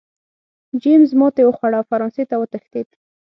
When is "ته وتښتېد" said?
2.29-2.87